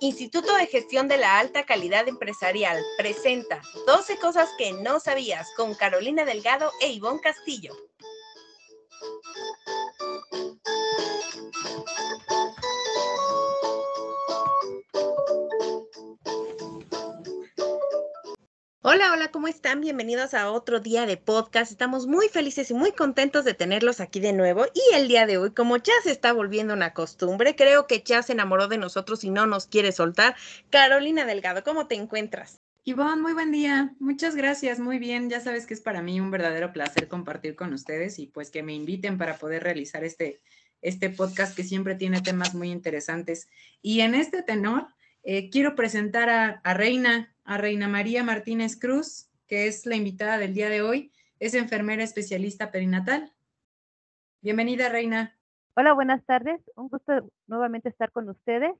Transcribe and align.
Instituto 0.00 0.54
de 0.56 0.66
Gestión 0.66 1.08
de 1.08 1.16
la 1.16 1.38
Alta 1.38 1.64
Calidad 1.64 2.06
Empresarial 2.06 2.80
presenta 2.96 3.60
12 3.86 4.18
cosas 4.18 4.48
que 4.56 4.72
no 4.72 5.00
sabías 5.00 5.48
con 5.56 5.74
Carolina 5.74 6.24
Delgado 6.24 6.70
e 6.80 6.92
Ivonne 6.92 7.20
Castillo. 7.20 7.74
Hola, 18.96 19.12
hola, 19.12 19.30
¿cómo 19.30 19.46
están? 19.46 19.82
Bienvenidos 19.82 20.32
a 20.32 20.50
otro 20.50 20.80
día 20.80 21.04
de 21.04 21.18
podcast. 21.18 21.70
Estamos 21.70 22.06
muy 22.06 22.30
felices 22.30 22.70
y 22.70 22.74
muy 22.74 22.92
contentos 22.92 23.44
de 23.44 23.52
tenerlos 23.52 24.00
aquí 24.00 24.20
de 24.20 24.32
nuevo. 24.32 24.64
Y 24.72 24.94
el 24.94 25.06
día 25.06 25.26
de 25.26 25.36
hoy, 25.36 25.50
como 25.50 25.76
ya 25.76 25.92
se 26.02 26.10
está 26.10 26.32
volviendo 26.32 26.72
una 26.72 26.94
costumbre, 26.94 27.54
creo 27.56 27.86
que 27.86 28.02
ya 28.02 28.22
se 28.22 28.32
enamoró 28.32 28.68
de 28.68 28.78
nosotros 28.78 29.22
y 29.22 29.28
no 29.28 29.46
nos 29.46 29.66
quiere 29.66 29.92
soltar. 29.92 30.34
Carolina 30.70 31.26
Delgado, 31.26 31.62
¿cómo 31.62 31.88
te 31.88 31.94
encuentras? 31.94 32.62
Ivonne, 32.84 33.20
muy 33.20 33.34
buen 33.34 33.52
día. 33.52 33.94
Muchas 34.00 34.34
gracias, 34.34 34.78
muy 34.78 34.98
bien. 34.98 35.28
Ya 35.28 35.40
sabes 35.40 35.66
que 35.66 35.74
es 35.74 35.82
para 35.82 36.00
mí 36.00 36.18
un 36.18 36.30
verdadero 36.30 36.72
placer 36.72 37.06
compartir 37.06 37.54
con 37.54 37.74
ustedes 37.74 38.18
y 38.18 38.28
pues 38.28 38.48
que 38.48 38.62
me 38.62 38.72
inviten 38.72 39.18
para 39.18 39.36
poder 39.36 39.62
realizar 39.62 40.04
este, 40.04 40.40
este 40.80 41.10
podcast 41.10 41.54
que 41.54 41.64
siempre 41.64 41.96
tiene 41.96 42.22
temas 42.22 42.54
muy 42.54 42.70
interesantes. 42.70 43.50
Y 43.82 44.00
en 44.00 44.14
este 44.14 44.42
tenor, 44.42 44.86
eh, 45.26 45.50
quiero 45.50 45.74
presentar 45.74 46.30
a, 46.30 46.60
a 46.64 46.72
Reina 46.72 47.36
a 47.46 47.58
Reina 47.58 47.88
María 47.88 48.24
Martínez 48.24 48.76
Cruz, 48.76 49.30
que 49.46 49.68
es 49.68 49.86
la 49.86 49.96
invitada 49.96 50.36
del 50.36 50.52
día 50.52 50.68
de 50.68 50.82
hoy. 50.82 51.12
Es 51.38 51.54
enfermera 51.54 52.02
especialista 52.02 52.70
perinatal. 52.70 53.32
Bienvenida, 54.42 54.88
Reina. 54.88 55.38
Hola, 55.76 55.92
buenas 55.92 56.24
tardes. 56.24 56.60
Un 56.74 56.88
gusto 56.88 57.30
nuevamente 57.46 57.88
estar 57.88 58.10
con 58.10 58.28
ustedes 58.28 58.72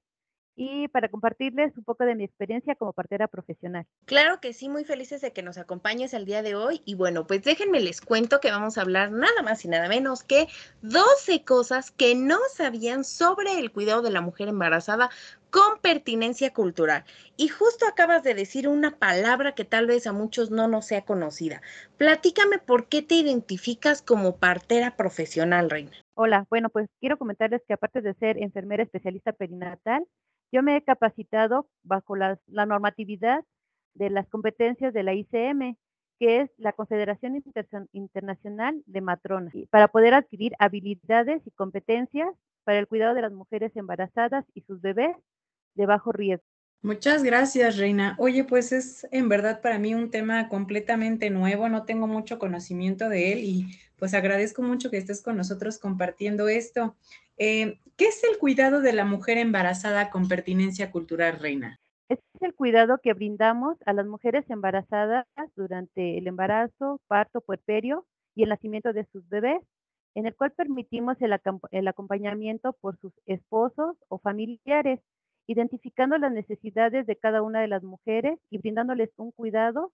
y 0.57 0.89
para 0.89 1.11
compartirles 1.11 1.77
un 1.77 1.85
poco 1.85 2.05
de 2.05 2.15
mi 2.15 2.25
experiencia 2.25 2.75
como 2.75 2.95
partera 2.95 3.29
profesional. 3.29 3.87
Claro 4.07 4.41
que 4.41 4.55
sí, 4.55 4.71
muy 4.71 4.85
felices 4.85 5.21
de 5.21 5.33
que 5.33 5.43
nos 5.43 5.59
acompañes 5.59 6.15
el 6.15 6.25
día 6.25 6.43
de 6.43 6.55
hoy. 6.55 6.81
Y 6.87 6.95
bueno, 6.95 7.27
pues 7.27 7.45
déjenme 7.45 7.81
les 7.81 8.01
cuento 8.01 8.41
que 8.41 8.51
vamos 8.51 8.79
a 8.79 8.81
hablar 8.81 9.13
nada 9.13 9.43
más 9.43 9.65
y 9.67 9.69
nada 9.69 9.87
menos 9.89 10.25
que 10.25 10.49
12 10.81 11.45
cosas 11.45 11.91
que 11.91 12.15
no 12.15 12.39
sabían 12.55 13.05
sobre 13.05 13.59
el 13.59 13.71
cuidado 13.71 14.01
de 14.01 14.11
la 14.11 14.23
mujer 14.23 14.49
embarazada 14.49 15.11
con 15.57 15.79
pertinencia 15.81 16.53
cultural. 16.53 17.05
Y 17.39 17.49
justo 17.49 17.87
acabas 17.87 18.23
de 18.23 18.35
decir 18.35 18.69
una 18.69 18.99
palabra 18.99 19.55
que 19.55 19.65
tal 19.65 19.87
vez 19.87 20.07
a 20.07 20.13
muchos 20.13 20.51
no 20.51 20.69
nos 20.69 20.85
sea 20.85 21.07
conocida. 21.07 21.63
Platícame 21.97 22.59
por 22.59 22.89
qué 22.89 23.01
te 23.01 23.15
identificas 23.15 24.03
como 24.03 24.37
partera 24.37 24.97
profesional, 24.99 25.71
Reina. 25.71 25.93
Hola, 26.13 26.45
bueno, 26.51 26.69
pues 26.69 26.91
quiero 27.01 27.17
comentarles 27.17 27.63
que 27.67 27.73
aparte 27.73 28.03
de 28.03 28.13
ser 28.13 28.37
enfermera 28.37 28.83
especialista 28.83 29.33
perinatal, 29.33 30.07
yo 30.53 30.63
me 30.63 30.77
he 30.77 30.83
capacitado 30.83 31.67
bajo 31.83 32.17
la, 32.17 32.39
normatividad 32.49 33.43
de 33.95 34.11
las 34.11 34.29
competencias 34.29 34.93
de 34.93 35.05
la 35.05 35.15
ICM, 35.15 35.79
que 36.19 36.43
es 36.43 36.51
la 36.59 36.75
Confederación 36.75 37.43
Internacional 37.93 38.83
de 38.85 39.01
Matronas, 39.01 39.55
para 39.71 39.89
poder 39.89 40.13
adquirir 40.13 40.53
habilidades 40.59 41.41
y 41.47 41.51
competencias 41.53 42.29
para 42.65 42.79
el 42.79 42.89
cuidado 42.89 43.15
de 43.15 43.23
las 43.23 43.33
mujeres 43.33 43.75
embarazadas 43.75 44.45
y 44.53 44.61
sus 44.61 44.83
bebés 44.83 45.17
de 45.77 45.87
bajo 45.87 46.13
riesgo. 46.13 46.47
Muchas 46.83 47.25
gracias, 47.25 47.79
Reina. 47.79 48.15
Oye, 48.19 48.45
pues 48.45 48.71
es 48.71 49.09
en 49.11 49.29
verdad 49.29 49.61
para 49.61 49.79
mí 49.79 49.95
un 49.95 50.11
tema 50.11 50.49
completamente 50.49 51.31
nuevo, 51.31 51.69
no 51.69 51.85
tengo 51.85 52.07
mucho 52.07 52.39
conocimiento 52.39 53.09
de 53.09 53.33
él 53.33 53.39
y 53.41 53.67
pues 53.97 54.15
agradezco 54.15 54.63
mucho 54.63 54.91
que 54.91 54.99
estés 54.99 55.23
con 55.23 55.37
nosotros 55.37 55.79
compartiendo 55.79 56.49
esto. 56.49 56.95
Eh, 57.39 57.81
¿Qué 57.97 58.07
es 58.07 58.23
el 58.25 58.39
cuidado 58.39 58.81
de 58.81 58.93
la 58.93 59.05
mujer 59.05 59.39
embarazada 59.39 60.11
con 60.11 60.29
pertinencia 60.29 60.91
cultural, 60.91 61.41
Reina? 61.41 61.79
Es 62.09 62.19
el 62.41 62.55
cuidado 62.55 62.99
que 63.03 63.15
brindamos 63.15 63.77
a 63.85 63.93
las 63.93 64.07
mujeres 64.07 64.49
embarazadas 64.49 65.27
durante 65.57 66.19
el 66.19 66.29
embarazo, 66.29 67.01
parto, 67.09 67.41
puerperio 67.41 68.07
y 68.35 68.45
el 68.45 68.51
nacimiento 68.51 68.93
de 68.93 69.07
sus 69.07 69.29
bebés, 69.29 69.61
en 70.15 70.27
el 70.27 70.37
cual 70.37 70.53
permitimos 70.53 71.21
el, 71.21 71.37
el 71.73 71.89
acompañamiento 71.89 72.75
por 72.75 72.97
sus 73.01 73.13
esposos 73.27 73.97
o 74.09 74.19
familiares, 74.19 75.01
identificando 75.47 76.19
las 76.19 76.33
necesidades 76.33 77.07
de 77.07 77.17
cada 77.17 77.43
una 77.43 77.61
de 77.61 77.69
las 77.69 77.83
mujeres 77.83 78.39
y 78.51 78.59
brindándoles 78.59 79.11
un 79.17 79.31
cuidado 79.33 79.93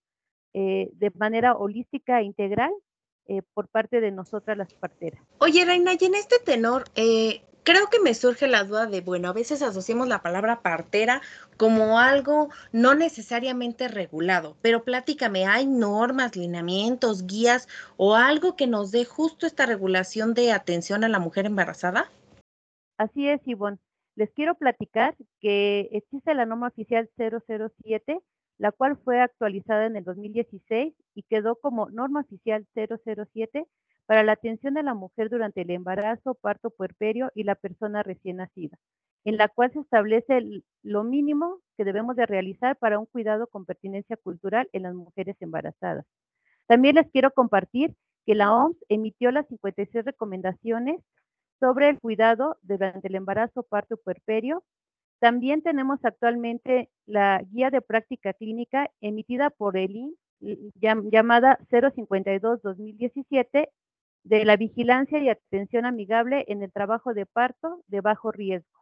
eh, 0.54 0.90
de 0.94 1.10
manera 1.14 1.54
holística 1.54 2.20
e 2.20 2.24
integral 2.24 2.72
eh, 3.26 3.42
por 3.54 3.68
parte 3.68 4.00
de 4.00 4.10
nosotras 4.10 4.58
las 4.58 4.72
parteras. 4.74 5.22
Oye, 5.38 5.64
Reina, 5.64 5.92
y 5.98 6.04
en 6.04 6.14
este 6.14 6.38
tenor, 6.38 6.84
eh, 6.96 7.42
creo 7.62 7.88
que 7.88 8.00
me 8.00 8.14
surge 8.14 8.48
la 8.48 8.64
duda 8.64 8.86
de, 8.86 9.00
bueno, 9.00 9.28
a 9.28 9.32
veces 9.32 9.62
asociamos 9.62 10.08
la 10.08 10.22
palabra 10.22 10.60
partera 10.60 11.22
como 11.56 11.98
algo 11.98 12.48
no 12.72 12.94
necesariamente 12.94 13.88
regulado, 13.88 14.56
pero 14.60 14.84
platícame, 14.84 15.46
¿hay 15.46 15.66
normas, 15.66 16.36
lineamientos, 16.36 17.26
guías 17.26 17.68
o 17.96 18.16
algo 18.16 18.56
que 18.56 18.66
nos 18.66 18.91
dé 18.91 19.04
justo 19.04 19.46
esta 19.46 19.66
regulación 19.66 20.34
de 20.34 20.52
atención 20.52 21.04
a 21.04 21.08
la 21.08 21.18
mujer 21.18 21.46
embarazada? 21.46 22.10
Así 22.98 23.28
es, 23.28 23.41
Ivonne. 23.46 23.78
Les 24.14 24.30
quiero 24.30 24.54
platicar 24.54 25.16
que 25.40 25.88
existe 25.92 26.34
la 26.34 26.46
norma 26.46 26.68
oficial 26.68 27.10
007 27.16 28.20
la 28.62 28.70
cual 28.70 28.96
fue 28.96 29.20
actualizada 29.20 29.86
en 29.86 29.96
el 29.96 30.04
2016 30.04 30.94
y 31.16 31.22
quedó 31.24 31.56
como 31.56 31.90
norma 31.90 32.20
oficial 32.20 32.64
007 32.74 33.66
para 34.06 34.22
la 34.22 34.32
atención 34.32 34.78
a 34.78 34.84
la 34.84 34.94
mujer 34.94 35.30
durante 35.30 35.62
el 35.62 35.70
embarazo, 35.70 36.34
parto 36.34 36.70
puerperio 36.70 37.32
y 37.34 37.42
la 37.42 37.56
persona 37.56 38.04
recién 38.04 38.36
nacida, 38.36 38.78
en 39.24 39.36
la 39.36 39.48
cual 39.48 39.72
se 39.72 39.80
establece 39.80 40.62
lo 40.84 41.02
mínimo 41.02 41.58
que 41.76 41.84
debemos 41.84 42.14
de 42.14 42.24
realizar 42.24 42.76
para 42.76 43.00
un 43.00 43.06
cuidado 43.06 43.48
con 43.48 43.64
pertinencia 43.64 44.16
cultural 44.16 44.68
en 44.72 44.84
las 44.84 44.94
mujeres 44.94 45.36
embarazadas. 45.40 46.06
También 46.66 46.94
les 46.94 47.10
quiero 47.10 47.32
compartir 47.32 47.96
que 48.26 48.36
la 48.36 48.54
OMS 48.54 48.76
emitió 48.88 49.32
las 49.32 49.48
56 49.48 50.04
recomendaciones 50.04 51.00
sobre 51.62 51.88
el 51.90 52.00
cuidado 52.00 52.58
durante 52.62 53.06
el 53.06 53.14
embarazo, 53.14 53.62
parto 53.62 53.96
puerperio 53.96 54.64
también 55.20 55.62
tenemos 55.62 56.04
actualmente 56.04 56.90
la 57.06 57.40
guía 57.52 57.70
de 57.70 57.80
práctica 57.80 58.32
clínica 58.32 58.90
emitida 59.00 59.50
por 59.50 59.76
el 59.76 59.94
IN, 59.94 60.16
llamada 60.80 61.60
052-2017 61.70 63.68
de 64.24 64.44
la 64.44 64.56
vigilancia 64.56 65.20
y 65.20 65.28
atención 65.28 65.86
amigable 65.86 66.44
en 66.48 66.64
el 66.64 66.72
trabajo 66.72 67.14
de 67.14 67.26
parto 67.26 67.84
de 67.86 68.00
bajo 68.00 68.32
riesgo. 68.32 68.81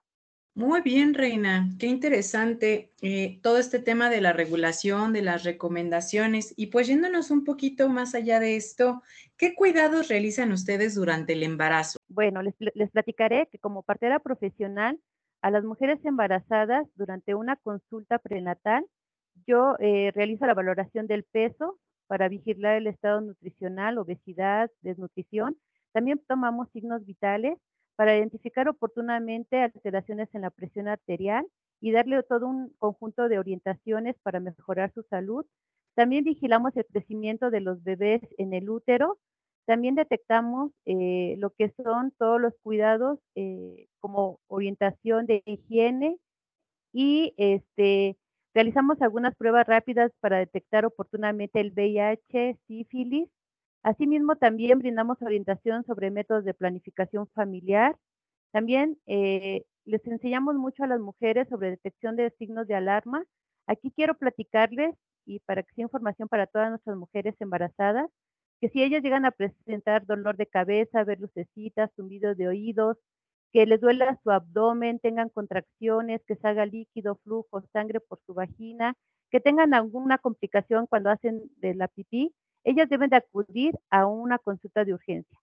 Muy 0.55 0.81
bien, 0.83 1.15
Reina, 1.15 1.69
qué 1.79 1.87
interesante 1.87 2.93
eh, 3.03 3.39
todo 3.41 3.59
este 3.59 3.79
tema 3.79 4.11
de 4.11 4.21
la 4.21 4.33
regulación, 4.33 5.13
de 5.13 5.23
las 5.23 5.45
recomendaciones 5.45 6.53
y 6.57 6.67
pues 6.67 6.89
yéndonos 6.89 7.31
un 7.31 7.45
poquito 7.45 7.89
más 7.89 8.17
allá 8.17 8.41
de 8.41 8.57
esto, 8.57 9.01
¿qué 9.37 9.55
cuidados 9.55 10.09
realizan 10.09 10.51
ustedes 10.51 10.97
durante 10.97 11.35
el 11.35 11.45
embarazo? 11.45 11.99
Bueno, 12.09 12.43
les, 12.43 12.55
les 12.59 12.91
platicaré 12.91 13.47
que 13.51 13.59
como 13.59 13.85
partera 13.85 14.19
profesional 14.19 14.99
a 15.41 15.51
las 15.51 15.65
mujeres 15.65 16.05
embarazadas 16.05 16.87
durante 16.97 17.35
una 17.35 17.57
consulta 17.57 18.19
prenatal, 18.19 18.85
yo 19.47 19.77
eh, 19.79 20.11
realizo 20.15 20.47
la 20.47 20.55
valoración 20.55 21.07
del 21.07 21.25
peso 21.25 21.79
para 22.07 22.29
vigilar 22.29 22.77
el 22.77 22.89
estado 22.89 23.21
nutricional, 23.21 23.99
obesidad, 23.99 24.71
desnutrición. 24.83 25.57
También 25.93 26.21
tomamos 26.27 26.69
signos 26.73 27.07
vitales 27.07 27.57
para 28.01 28.17
identificar 28.17 28.67
oportunamente 28.67 29.61
alteraciones 29.61 30.35
en 30.35 30.41
la 30.41 30.51
presión 30.51 30.89
arterial 30.89 31.47
y 31.83 31.93
darle 31.93 32.23
todo 32.23 32.49
un 32.49 32.71
conjunto 32.79 33.29
de 33.29 33.39
orientaciones 33.39 34.17
para 34.23 34.41
mejorar 34.41 34.91
su 34.95 35.03
salud. 35.03 35.45
También 35.95 36.25
vigilamos 36.25 36.75
el 36.79 36.87
crecimiento 36.87 37.51
de 37.51 37.61
los 37.61 37.85
bebés 37.85 38.23
en 38.39 38.55
el 38.55 38.71
útero 38.71 39.19
también 39.67 39.97
detectamos 39.97 40.73
eh, 40.87 41.35
lo 41.37 41.51
que 41.51 41.75
son 41.85 42.11
todos 42.19 42.41
los 42.41 42.55
cuidados 42.63 43.19
eh, 43.35 43.87
como 44.01 44.41
orientación 44.47 45.27
de 45.27 45.43
higiene 45.45 46.17
y 46.95 47.35
este, 47.37 48.17
realizamos 48.55 49.03
algunas 49.03 49.37
pruebas 49.37 49.67
rápidas 49.67 50.11
para 50.21 50.39
detectar 50.39 50.87
oportunamente 50.87 51.61
el 51.61 51.73
VIH, 51.73 52.57
sífilis. 52.67 53.29
Asimismo, 53.83 54.37
también 54.37 54.79
brindamos 54.79 55.23
orientación 55.23 55.85
sobre 55.85 56.11
métodos 56.11 56.45
de 56.45 56.55
planificación 56.55 57.27
familiar. 57.29 57.97
También 58.53 58.99
eh, 59.07 59.65
les 59.85 60.07
enseñamos 60.07 60.57
mucho 60.57 60.85
a 60.85 60.87
las 60.87 61.01
mujeres 61.01 61.49
sobre 61.49 61.71
detección 61.71 62.17
de 62.17 62.31
signos 62.39 62.67
de 62.67 62.75
alarma. 62.75 63.25
Aquí 63.67 63.91
quiero 63.95 64.15
platicarles 64.15 64.95
y 65.25 65.41
para 65.41 65.63
que 65.63 65.73
sea 65.75 65.85
información 65.85 66.29
para 66.29 66.47
todas 66.47 66.71
nuestras 66.71 66.97
mujeres 66.97 67.35
embarazadas, 67.41 68.11
que 68.61 68.69
si 68.69 68.83
ellas 68.83 69.03
llegan 69.03 69.25
a 69.25 69.31
presentar 69.31 70.05
dolor 70.07 70.37
de 70.37 70.47
cabeza, 70.47 71.05
ver 71.05 71.21
lucecitas, 71.21 71.91
zumbido 71.97 72.35
de 72.35 72.49
oídos, 72.49 72.99
que 73.53 73.67
les 73.67 73.81
duela 73.81 74.19
su 74.23 74.31
abdomen, 74.31 75.01
tengan 75.01 75.29
contracciones, 75.31 76.23
que 76.27 76.37
salga 76.37 76.67
líquido, 76.67 77.17
flujo, 77.25 77.63
sangre 77.73 78.01
por 78.01 78.21
su 78.27 78.35
vagina, 78.35 78.95
que 79.31 79.41
tengan 79.41 79.75
alguna 79.75 80.19
complicación 80.19 80.87
cuando 80.87 81.11
hacen 81.11 81.43
de 81.57 81.75
la 81.75 81.89
pipí, 81.89 82.35
ellas 82.65 82.89
deben 82.89 83.11
de 83.11 83.17
acudir 83.17 83.79
a 83.91 84.07
una 84.07 84.39
consulta 84.39 84.85
de 84.85 84.95
urgencia. 84.95 85.39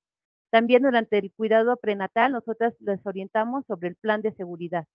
También 0.50 0.84
durante 0.84 1.18
el 1.18 1.31
cuidado 1.34 1.75
prenatal, 1.75 2.31
nosotras 2.31 2.74
les 2.80 3.06
orientamos 3.06 3.66
sobre 3.68 3.90
el 3.90 3.96
plan 3.96 4.22
de 4.22 4.31
seguridad. 4.31 4.86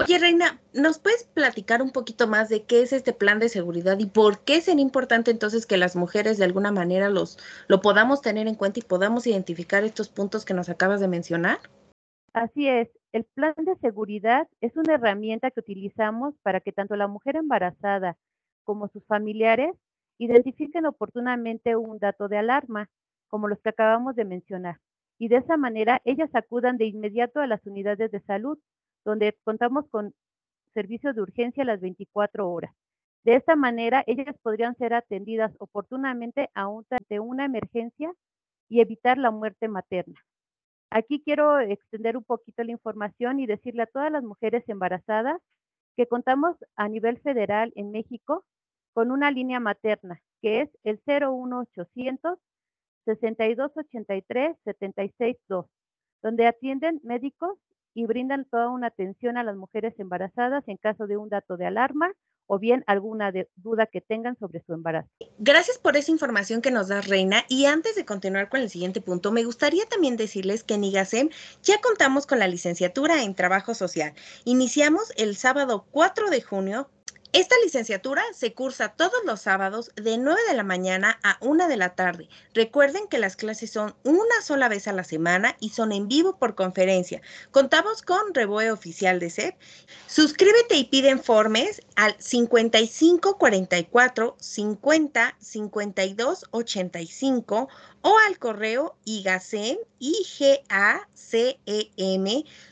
Oye, 0.00 0.18
Reina, 0.18 0.60
¿nos 0.74 0.98
puedes 0.98 1.24
platicar 1.24 1.82
un 1.82 1.90
poquito 1.90 2.28
más 2.28 2.48
de 2.48 2.64
qué 2.64 2.82
es 2.82 2.92
este 2.92 3.12
plan 3.12 3.38
de 3.38 3.48
seguridad 3.48 3.98
y 3.98 4.06
por 4.06 4.44
qué 4.44 4.56
es 4.56 4.68
importante 4.68 5.30
entonces 5.30 5.66
que 5.66 5.76
las 5.76 5.96
mujeres 5.96 6.36
de 6.38 6.44
alguna 6.44 6.72
manera 6.72 7.08
los, 7.08 7.38
lo 7.68 7.80
podamos 7.80 8.20
tener 8.20 8.46
en 8.46 8.54
cuenta 8.54 8.80
y 8.80 8.82
podamos 8.82 9.26
identificar 9.26 9.82
estos 9.82 10.08
puntos 10.08 10.44
que 10.44 10.54
nos 10.54 10.68
acabas 10.68 11.00
de 11.00 11.08
mencionar? 11.08 11.58
Así 12.34 12.68
es, 12.68 12.88
el 13.12 13.24
plan 13.24 13.54
de 13.56 13.74
seguridad 13.80 14.46
es 14.60 14.76
una 14.76 14.94
herramienta 14.94 15.50
que 15.50 15.60
utilizamos 15.60 16.34
para 16.42 16.60
que 16.60 16.72
tanto 16.72 16.94
la 16.94 17.08
mujer 17.08 17.36
embarazada 17.36 18.16
como 18.62 18.88
sus 18.88 19.04
familiares 19.06 19.74
identifiquen 20.18 20.86
oportunamente 20.86 21.76
un 21.76 21.98
dato 21.98 22.28
de 22.28 22.38
alarma, 22.38 22.88
como 23.28 23.48
los 23.48 23.60
que 23.60 23.70
acabamos 23.70 24.16
de 24.16 24.24
mencionar 24.24 24.78
y 25.18 25.28
de 25.28 25.36
esa 25.36 25.56
manera 25.56 26.00
ellas 26.04 26.30
acudan 26.34 26.78
de 26.78 26.86
inmediato 26.86 27.40
a 27.40 27.46
las 27.46 27.64
unidades 27.66 28.10
de 28.10 28.20
salud, 28.20 28.58
donde 29.04 29.36
contamos 29.44 29.86
con 29.90 30.14
servicio 30.74 31.12
de 31.12 31.22
urgencia 31.22 31.64
las 31.64 31.80
24 31.80 32.48
horas. 32.48 32.72
De 33.24 33.34
esta 33.34 33.56
manera, 33.56 34.04
ellas 34.06 34.36
podrían 34.42 34.76
ser 34.76 34.94
atendidas 34.94 35.52
oportunamente 35.58 36.50
ante 36.54 37.20
una 37.20 37.44
emergencia 37.44 38.12
y 38.68 38.80
evitar 38.80 39.18
la 39.18 39.30
muerte 39.30 39.66
materna. 39.66 40.20
Aquí 40.90 41.20
quiero 41.22 41.58
extender 41.58 42.16
un 42.16 42.24
poquito 42.24 42.62
la 42.62 42.72
información 42.72 43.40
y 43.40 43.46
decirle 43.46 43.82
a 43.82 43.86
todas 43.86 44.10
las 44.10 44.22
mujeres 44.22 44.64
embarazadas 44.68 45.40
que 45.96 46.06
contamos 46.06 46.56
a 46.76 46.88
nivel 46.88 47.18
federal 47.20 47.72
en 47.74 47.90
México 47.90 48.44
con 48.92 49.10
una 49.10 49.30
línea 49.30 49.60
materna, 49.60 50.20
que 50.40 50.62
es 50.62 50.70
el 50.84 51.00
01800 51.06 52.38
6283-762, 53.08 55.66
donde 56.22 56.46
atienden 56.46 57.00
médicos 57.02 57.58
y 57.94 58.04
brindan 58.06 58.44
toda 58.44 58.68
una 58.68 58.86
atención 58.88 59.38
a 59.38 59.44
las 59.44 59.56
mujeres 59.56 59.94
embarazadas 59.98 60.62
en 60.68 60.76
caso 60.76 61.06
de 61.06 61.16
un 61.16 61.30
dato 61.30 61.56
de 61.56 61.66
alarma 61.66 62.12
o 62.50 62.58
bien 62.58 62.82
alguna 62.86 63.30
duda 63.56 63.84
que 63.86 64.00
tengan 64.00 64.38
sobre 64.38 64.62
su 64.64 64.72
embarazo. 64.72 65.10
Gracias 65.38 65.76
por 65.78 65.96
esa 65.96 66.10
información 66.10 66.62
que 66.62 66.70
nos 66.70 66.88
da 66.88 67.02
Reina. 67.02 67.44
Y 67.48 67.66
antes 67.66 67.94
de 67.94 68.06
continuar 68.06 68.48
con 68.48 68.60
el 68.60 68.70
siguiente 68.70 69.02
punto, 69.02 69.32
me 69.32 69.44
gustaría 69.44 69.84
también 69.84 70.16
decirles 70.16 70.64
que 70.64 70.72
en 70.74 70.84
IGASEM 70.84 71.28
ya 71.62 71.78
contamos 71.82 72.26
con 72.26 72.38
la 72.38 72.48
licenciatura 72.48 73.22
en 73.22 73.34
Trabajo 73.34 73.74
Social. 73.74 74.14
Iniciamos 74.44 75.12
el 75.18 75.36
sábado 75.36 75.84
4 75.90 76.30
de 76.30 76.40
junio 76.40 76.88
esta 77.32 77.56
licenciatura 77.62 78.22
se 78.32 78.54
cursa 78.54 78.88
todos 78.88 79.22
los 79.26 79.42
sábados 79.42 79.92
de 79.96 80.16
9 80.16 80.40
de 80.48 80.56
la 80.56 80.62
mañana 80.62 81.18
a 81.22 81.36
1 81.40 81.68
de 81.68 81.76
la 81.76 81.94
tarde. 81.94 82.26
Recuerden 82.54 83.06
que 83.06 83.18
las 83.18 83.36
clases 83.36 83.70
son 83.70 83.94
una 84.02 84.40
sola 84.42 84.68
vez 84.68 84.88
a 84.88 84.94
la 84.94 85.04
semana 85.04 85.54
y 85.60 85.68
son 85.70 85.92
en 85.92 86.08
vivo 86.08 86.38
por 86.38 86.54
conferencia. 86.54 87.20
Contamos 87.50 88.00
con 88.00 88.32
Reboe 88.32 88.70
Oficial 88.70 89.20
de 89.20 89.28
SEP. 89.28 89.56
Suscríbete 90.06 90.76
y 90.76 90.84
pide 90.84 91.10
informes 91.10 91.82
al 91.96 92.16
5544 92.18 94.36
50 94.38 95.36
52 95.38 96.46
85 96.50 97.68
o 98.02 98.18
al 98.26 98.38
correo 98.38 98.96
igacem, 99.04 99.76
I-G-A-C-E-M 99.98 100.64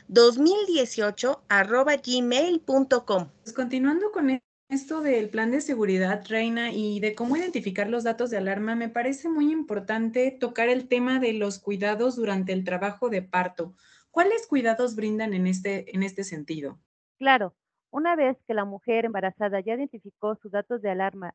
2018 0.07 1.43
arroba 1.47 1.97
gmail.com. 1.97 3.29
Pues 3.43 3.53
continuando 3.53 4.11
con 4.11 4.31
esto 4.69 5.01
del 5.01 5.29
plan 5.29 5.51
de 5.51 5.61
seguridad, 5.61 6.23
Reina, 6.27 6.71
y 6.71 6.99
de 6.99 7.15
cómo 7.15 7.37
identificar 7.37 7.89
los 7.89 8.03
datos 8.03 8.29
de 8.29 8.37
alarma, 8.37 8.75
me 8.75 8.89
parece 8.89 9.29
muy 9.29 9.51
importante 9.51 10.31
tocar 10.31 10.69
el 10.69 10.87
tema 10.87 11.19
de 11.19 11.33
los 11.33 11.59
cuidados 11.59 12.15
durante 12.15 12.53
el 12.53 12.63
trabajo 12.63 13.09
de 13.09 13.21
parto. 13.21 13.75
¿Cuáles 14.11 14.45
cuidados 14.47 14.95
brindan 14.95 15.33
en 15.33 15.47
este, 15.47 15.95
en 15.95 16.03
este 16.03 16.23
sentido? 16.23 16.79
Claro, 17.17 17.55
una 17.91 18.15
vez 18.15 18.37
que 18.45 18.53
la 18.53 18.65
mujer 18.65 19.05
embarazada 19.05 19.61
ya 19.61 19.75
identificó 19.75 20.35
sus 20.35 20.51
datos 20.51 20.81
de 20.81 20.89
alarma, 20.89 21.33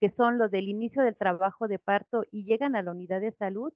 que 0.00 0.10
son 0.16 0.38
los 0.38 0.50
del 0.50 0.68
inicio 0.68 1.02
del 1.02 1.16
trabajo 1.16 1.68
de 1.68 1.78
parto 1.78 2.24
y 2.30 2.44
llegan 2.44 2.76
a 2.76 2.82
la 2.82 2.90
unidad 2.90 3.20
de 3.20 3.32
salud, 3.32 3.72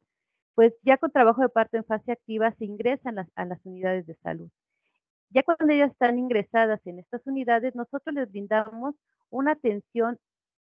pues 0.54 0.74
ya 0.82 0.98
con 0.98 1.12
trabajo 1.12 1.40
de 1.40 1.48
parto 1.48 1.76
en 1.76 1.84
fase 1.84 2.12
activa 2.12 2.52
se 2.58 2.66
ingresan 2.66 3.18
a 3.18 3.44
las 3.44 3.64
unidades 3.64 4.06
de 4.06 4.16
salud. 4.16 4.50
Ya 5.30 5.42
cuando 5.42 5.72
ellas 5.72 5.90
están 5.90 6.18
ingresadas 6.18 6.80
en 6.86 6.98
estas 6.98 7.26
unidades, 7.26 7.74
nosotros 7.74 8.14
les 8.14 8.30
brindamos 8.30 8.94
una 9.30 9.52
atención 9.52 10.18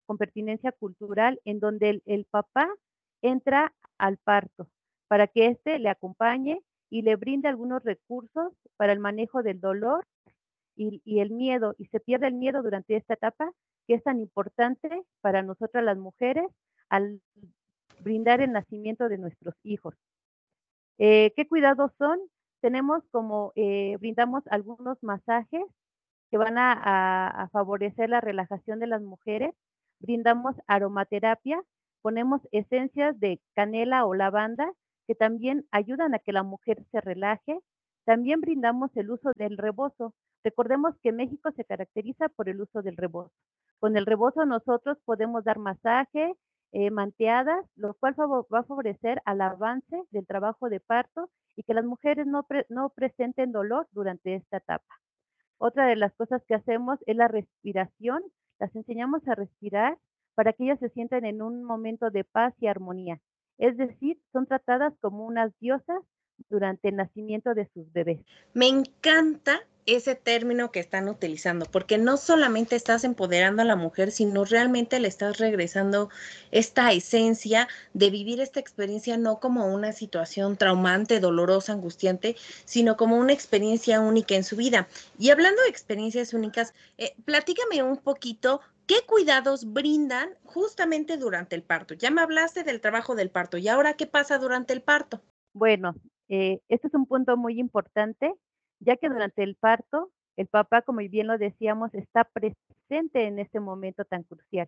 con 0.06 0.18
pertinencia 0.18 0.72
cultural 0.72 1.40
en 1.46 1.60
donde 1.60 2.02
el, 2.06 2.25
papá 2.25 2.69
entra 3.22 3.74
al 3.98 4.18
parto 4.18 4.68
para 5.08 5.28
que 5.28 5.48
éste 5.48 5.80
le 5.80 5.90
acompañe 5.90 6.62
y 6.90 7.02
le 7.02 7.16
brinde 7.16 7.48
algunos 7.48 7.84
recursos 7.84 8.54
para 8.78 8.94
el 8.94 9.00
manejo 9.00 9.42
del 9.42 9.60
dolor 9.60 10.06
y, 10.75 11.19
el 11.19 11.31
miedo, 11.31 11.75
y 11.78 11.86
se 11.86 12.00
pierde 12.00 12.28
el 12.28 12.34
miedo 12.34 12.63
durante 12.63 12.96
esta 12.96 13.13
etapa 13.13 13.52
que 13.88 13.94
es 13.96 14.04
tan 14.04 14.19
importante 14.19 15.04
para 15.22 15.44
nosotras 15.44 15.84
las 15.84 15.98
mujeres 15.98 16.46
al 16.90 17.22
brindar 18.00 18.42
el 18.42 18.52
nacimiento 18.52 19.10
de 19.10 19.18
nuestros 19.18 19.56
hijos. 19.63 19.96
Eh, 20.98 21.34
¿Qué 21.36 21.48
cuidados 21.48 21.92
son? 21.98 22.19
Tenemos 22.62 23.04
como, 23.12 23.52
eh, 23.56 23.98
brindamos 24.00 24.44
algunos 24.48 25.02
masajes 25.04 25.63
que 26.30 26.38
van 26.38 26.58
a, 26.58 27.50
favorecer 27.52 28.10
la 28.10 28.22
relajación 28.22 28.80
de 28.80 28.88
las 28.88 29.02
mujeres, 29.02 29.54
brindamos 30.00 30.56
aromaterapia, 30.68 31.62
ponemos 32.02 32.42
esencias 32.52 33.19
de 33.19 33.42
canela 33.56 34.06
o 34.06 34.13
lavanda 34.13 34.72
que 35.08 35.16
también 35.16 35.68
ayudan 35.72 36.16
a 36.16 36.19
que 36.19 36.31
la 36.31 36.44
mujer 36.44 36.86
se 36.92 37.02
relaje, 37.02 37.60
también 38.06 38.40
brindamos 38.40 38.96
el 38.96 39.12
uso 39.12 39.31
del 39.36 39.58
rebozo. 39.58 40.13
Recordemos 40.44 40.96
que 41.04 41.12
México 41.12 41.52
se 41.52 41.66
caracteriza 41.66 42.30
por 42.30 42.48
el 42.48 42.62
uso 42.62 42.81
del 42.81 42.98
rebozo. 42.98 43.31
Con 43.80 43.98
el 43.98 44.06
rebozo 44.06 44.46
nosotros 44.46 44.98
podemos 45.06 45.44
dar 45.44 45.60
masaje, 45.60 46.34
eh, 46.71 46.89
manteadas, 46.91 47.65
lo 47.75 47.94
cual 47.95 48.15
va 48.18 48.59
a 48.59 48.63
favorecer 48.63 49.21
al 49.25 49.41
avance 49.41 50.03
del 50.12 50.25
trabajo 50.25 50.69
de 50.69 50.79
parto 50.79 51.29
y 51.56 51.63
que 51.63 51.73
las 51.73 51.85
mujeres 51.85 52.27
no, 52.27 52.45
no 52.69 52.89
presenten 52.89 53.51
dolor 53.51 53.88
durante 53.91 54.35
esta 54.35 54.57
etapa. 54.57 54.95
Otra 55.57 55.85
de 55.85 55.95
las 55.95 56.13
cosas 56.15 56.41
que 56.47 56.56
hacemos 56.56 57.00
es 57.06 57.15
la 57.15 57.27
respiración. 57.27 58.23
Las 58.59 58.75
enseñamos 58.75 59.27
a 59.27 59.35
respirar 59.35 59.97
para 60.33 60.53
que 60.53 60.63
ellas 60.63 60.79
se 60.79 60.89
sientan 60.89 61.25
en 61.25 61.41
un 61.41 61.63
momento 61.63 62.09
de 62.09 62.23
paz 62.23 62.53
y 62.59 62.68
armonía. 62.68 63.19
Es 63.57 63.77
decir, 63.77 64.17
son 64.31 64.47
tratadas 64.47 64.94
como 65.01 65.25
unas 65.25 65.51
diosas 65.60 66.01
durante 66.50 66.89
el 66.89 66.95
nacimiento 66.95 67.53
de 67.53 67.67
sus 67.74 67.91
bebés. 67.93 68.19
Me 68.53 68.67
encanta 68.67 69.62
ese 69.86 70.15
término 70.15 70.71
que 70.71 70.79
están 70.79 71.10
utilizando, 71.10 71.65
porque 71.65 71.98
no 71.98 72.17
solamente 72.17 72.75
estás 72.75 73.03
empoderando 73.03 73.62
a 73.62 73.65
la 73.65 73.75
mujer, 73.75 74.12
sino 74.12 74.45
realmente 74.45 75.00
le 75.00 75.07
estás 75.07 75.39
regresando 75.39 76.10
esta 76.51 76.91
esencia 76.91 77.67
de 77.93 78.10
vivir 78.10 78.41
esta 78.41 78.60
experiencia 78.60 79.17
no 79.17 79.39
como 79.39 79.74
una 79.74 79.91
situación 79.91 80.55
traumante, 80.55 81.19
dolorosa, 81.19 81.74
angustiante, 81.74 82.36
sino 82.65 82.95
como 82.95 83.17
una 83.17 83.33
experiencia 83.33 84.00
única 84.00 84.36
en 84.36 84.43
su 84.43 84.55
vida. 84.55 84.88
Y 85.17 85.31
hablando 85.31 85.62
de 85.63 85.69
experiencias 85.69 86.33
únicas, 86.33 86.74
eh, 86.98 87.13
platícame 87.25 87.83
un 87.83 87.98
poquito 87.98 88.62
¿Qué 88.88 89.05
cuidados 89.07 89.71
brindan 89.71 90.31
justamente 90.43 91.15
durante 91.15 91.55
el 91.55 91.63
parto? 91.63 91.93
Ya 91.93 92.12
me 92.12 92.19
hablaste 92.19 92.63
del 92.63 92.81
trabajo 92.81 93.15
del 93.15 93.29
parto 93.29 93.57
y 93.57 93.69
ahora 93.69 93.93
qué 93.93 94.05
pasa 94.05 94.38
durante 94.38 94.74
el 94.74 94.81
parto. 94.81 95.21
Bueno, 95.53 95.95
eh, 96.31 96.61
este 96.69 96.88
es 96.88 96.93
un 96.93 97.05
punto 97.05 97.38
muy 97.38 97.59
importante 97.59 98.33
ya 98.81 98.97
que 98.97 99.09
durante 99.09 99.43
el 99.43 99.55
parto, 99.55 100.11
el 100.38 100.47
papá, 100.47 100.81
como 100.81 101.00
bien 101.00 101.27
lo 101.27 101.38
decíamos, 101.38 101.93
está 101.93 102.23
presente 102.25 103.27
en 103.27 103.39
este 103.39 103.59
momento 103.59 104.05
tan 104.05 104.23
crucial. 104.23 104.67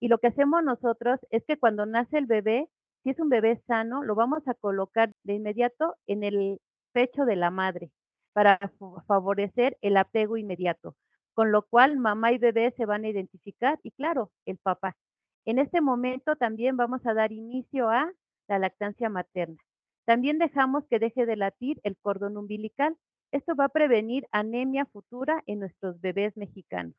Y 0.00 0.08
lo 0.08 0.18
que 0.18 0.28
hacemos 0.28 0.64
nosotros 0.64 1.20
es 1.30 1.44
que 1.44 1.58
cuando 1.58 1.84
nace 1.84 2.16
el 2.18 2.26
bebé, 2.26 2.68
si 3.02 3.10
es 3.10 3.20
un 3.20 3.28
bebé 3.28 3.62
sano, 3.66 4.02
lo 4.02 4.14
vamos 4.14 4.46
a 4.48 4.54
colocar 4.54 5.12
de 5.24 5.34
inmediato 5.34 5.96
en 6.06 6.24
el 6.24 6.60
pecho 6.92 7.24
de 7.24 7.36
la 7.36 7.50
madre 7.50 7.90
para 8.32 8.58
favorecer 9.06 9.76
el 9.82 9.96
apego 9.96 10.36
inmediato, 10.36 10.96
con 11.34 11.52
lo 11.52 11.62
cual 11.62 11.98
mamá 11.98 12.32
y 12.32 12.38
bebé 12.38 12.72
se 12.76 12.86
van 12.86 13.04
a 13.04 13.08
identificar 13.08 13.78
y 13.82 13.90
claro, 13.90 14.30
el 14.46 14.58
papá. 14.58 14.96
En 15.44 15.58
este 15.58 15.80
momento 15.80 16.36
también 16.36 16.76
vamos 16.76 17.04
a 17.04 17.14
dar 17.14 17.32
inicio 17.32 17.90
a 17.90 18.10
la 18.48 18.58
lactancia 18.58 19.08
materna. 19.10 19.58
También 20.04 20.38
dejamos 20.38 20.84
que 20.88 20.98
deje 20.98 21.26
de 21.26 21.36
latir 21.36 21.80
el 21.82 21.96
cordón 21.96 22.36
umbilical 22.36 22.96
esto 23.32 23.54
va 23.54 23.66
a 23.66 23.68
prevenir 23.68 24.26
anemia 24.32 24.86
futura 24.86 25.42
en 25.46 25.60
nuestros 25.60 26.00
bebés 26.00 26.36
mexicanos. 26.36 26.94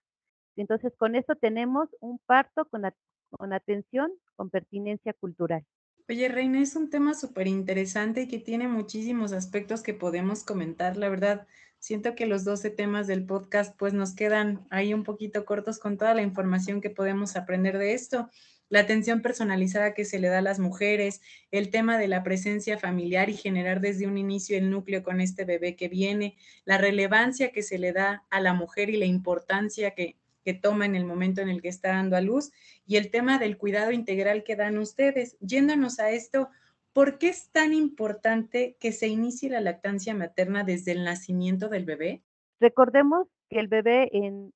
Entonces, 0.56 0.94
con 0.98 1.16
esto 1.16 1.36
tenemos 1.36 1.90
un 2.00 2.20
parto 2.26 2.66
con, 2.66 2.84
con 3.32 3.54
atención, 3.54 4.12
con 4.36 4.50
pertinencia 4.50 5.14
cultural. 5.14 5.66
Oye, 6.10 6.30
Reina, 6.30 6.62
es 6.62 6.76
un 6.76 6.90
tema 6.90 7.14
súper 7.14 7.48
interesante 7.48 8.24
y 8.24 8.28
que 8.28 8.40
tiene 8.40 8.68
muchísimos 8.68 9.34
aspectos 9.34 9.82
que 9.82 9.94
podemos 9.94 10.44
comentar. 10.44 10.98
La 10.98 11.10
verdad, 11.10 11.48
siento 11.80 12.16
que 12.16 12.26
los 12.26 12.44
12 12.44 12.70
temas 12.70 13.08
del 13.08 13.26
podcast 13.26 13.78
pues 13.78 13.94
nos 13.94 14.16
quedan 14.16 14.66
ahí 14.70 14.94
un 14.94 15.04
poquito 15.04 15.46
cortos 15.46 15.80
con 15.80 15.98
toda 15.98 16.14
la 16.14 16.22
información 16.22 16.82
que 16.82 16.90
podemos 16.90 17.36
aprender 17.36 17.78
de 17.78 17.94
esto. 17.94 18.30
La 18.72 18.80
atención 18.80 19.22
personalizada 19.22 19.94
que 19.94 20.06
se 20.06 20.18
le 20.18 20.30
da 20.30 20.40
a 20.40 20.42
las 20.42 20.58
mujeres, 20.58 21.22
el 21.52 21.70
tema 21.70 21.98
de 21.98 22.08
la 22.08 22.24
presencia 22.24 22.80
familiar 22.80 23.30
y 23.30 23.34
generar 23.34 23.82
desde 23.82 24.08
un 24.08 24.18
inicio 24.18 24.58
el 24.58 24.70
núcleo 24.70 25.04
con 25.04 25.20
este 25.20 25.44
bebé 25.44 25.76
que 25.76 25.90
viene, 25.90 26.38
la 26.64 26.78
relevancia 26.78 27.52
que 27.52 27.64
se 27.64 27.78
le 27.78 27.92
da 27.92 28.24
a 28.30 28.40
la 28.40 28.54
mujer 28.54 28.90
y 28.90 28.96
la 28.96 29.06
importancia 29.06 29.92
que, 29.92 30.16
que 30.46 30.54
toma 30.54 30.86
en 30.86 30.96
el 30.96 31.04
momento 31.04 31.42
en 31.42 31.50
el 31.50 31.62
que 31.62 31.68
está 31.68 31.90
dando 31.90 32.16
a 32.16 32.22
luz 32.22 32.54
y 32.88 32.96
el 32.96 33.12
tema 33.12 33.40
del 33.40 33.58
cuidado 33.58 33.92
integral 33.92 34.46
que 34.46 34.56
dan 34.56 34.78
ustedes. 34.78 35.36
Yéndonos 35.42 36.00
a 36.00 36.12
esto, 36.12 36.48
¿por 36.94 37.18
qué 37.18 37.28
es 37.28 37.50
tan 37.50 37.74
importante 37.74 38.78
que 38.80 38.94
se 38.94 39.10
inicie 39.10 39.50
la 39.50 39.60
lactancia 39.60 40.14
materna 40.14 40.64
desde 40.64 40.94
el 40.94 41.04
nacimiento 41.04 41.68
del 41.68 41.84
bebé? 41.84 42.24
Recordemos 42.62 43.28
que 43.50 43.60
el 43.60 43.68
bebé, 43.68 44.08
en, 44.14 44.54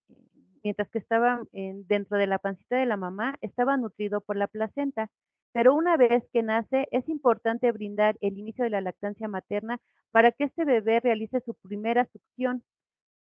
mientras 0.66 0.90
que 0.90 0.98
estaba 0.98 1.44
en, 1.54 1.86
dentro 1.88 2.18
de 2.18 2.26
la 2.26 2.40
pancita 2.40 2.76
de 2.76 2.88
la 2.88 2.98
mamá, 2.98 3.38
estaba 3.42 3.78
nutrido 3.78 4.20
por 4.22 4.36
la 4.36 4.48
placenta. 4.48 5.12
Pero 5.54 5.76
una 5.76 5.96
vez 5.96 6.24
que 6.34 6.42
nace, 6.42 6.88
es 6.92 7.08
importante 7.08 7.72
brindar 7.72 8.18
el 8.20 8.40
inicio 8.40 8.64
de 8.64 8.72
la 8.72 8.82
lactancia 8.82 9.28
materna 9.28 9.80
para 10.10 10.32
que 10.32 10.46
este 10.46 10.66
bebé 10.66 11.00
realice 11.02 11.40
su 11.42 11.54
primera 11.54 12.10
succión, 12.12 12.64